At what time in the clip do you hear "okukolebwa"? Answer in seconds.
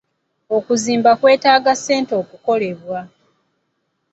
2.21-2.99